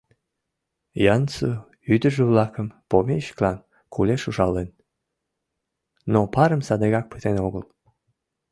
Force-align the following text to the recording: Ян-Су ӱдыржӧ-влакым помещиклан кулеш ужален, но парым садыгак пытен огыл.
Ян-Су 1.13 1.49
ӱдыржӧ-влакым 1.93 2.67
помещиклан 2.91 3.57
кулеш 3.93 4.23
ужален, 4.29 4.69
но 6.11 6.19
парым 6.33 6.61
садыгак 6.67 7.05
пытен 7.11 7.37
огыл. 7.47 7.63